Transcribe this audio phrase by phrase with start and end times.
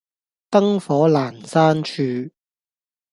[0.49, 1.91] 燈火闌珊處